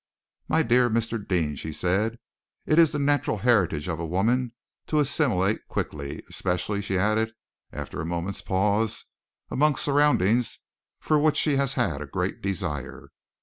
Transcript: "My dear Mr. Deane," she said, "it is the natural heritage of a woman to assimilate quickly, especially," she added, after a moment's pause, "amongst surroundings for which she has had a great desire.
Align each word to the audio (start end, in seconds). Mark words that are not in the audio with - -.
"My 0.47 0.63
dear 0.63 0.89
Mr. 0.89 1.23
Deane," 1.27 1.53
she 1.53 1.71
said, 1.71 2.17
"it 2.65 2.79
is 2.79 2.89
the 2.91 2.97
natural 2.97 3.37
heritage 3.37 3.87
of 3.87 3.99
a 3.99 4.03
woman 4.03 4.53
to 4.87 4.97
assimilate 4.99 5.67
quickly, 5.67 6.23
especially," 6.27 6.81
she 6.81 6.97
added, 6.97 7.33
after 7.71 8.01
a 8.01 8.05
moment's 8.07 8.41
pause, 8.41 9.05
"amongst 9.51 9.83
surroundings 9.85 10.57
for 10.99 11.19
which 11.19 11.37
she 11.37 11.57
has 11.57 11.75
had 11.75 12.01
a 12.01 12.07
great 12.07 12.41
desire. 12.41 13.09